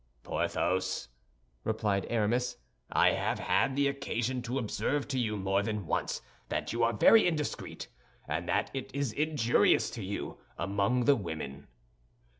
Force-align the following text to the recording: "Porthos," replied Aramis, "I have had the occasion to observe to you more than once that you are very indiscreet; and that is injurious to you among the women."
"Porthos," 0.23 1.09
replied 1.63 2.07
Aramis, 2.09 2.57
"I 2.91 3.09
have 3.11 3.37
had 3.37 3.75
the 3.75 3.87
occasion 3.87 4.41
to 4.41 4.57
observe 4.57 5.07
to 5.09 5.19
you 5.19 5.37
more 5.37 5.61
than 5.61 5.85
once 5.85 6.23
that 6.49 6.73
you 6.73 6.81
are 6.81 6.91
very 6.93 7.27
indiscreet; 7.27 7.87
and 8.27 8.49
that 8.49 8.71
is 8.73 9.13
injurious 9.13 9.91
to 9.91 10.03
you 10.03 10.39
among 10.57 11.05
the 11.05 11.15
women." 11.15 11.67